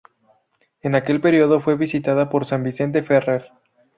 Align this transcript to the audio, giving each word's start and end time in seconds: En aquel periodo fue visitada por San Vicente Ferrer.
En 0.81 0.95
aquel 0.95 1.21
periodo 1.21 1.61
fue 1.61 1.75
visitada 1.77 2.27
por 2.31 2.43
San 2.45 2.63
Vicente 2.63 3.03
Ferrer. 3.03 3.51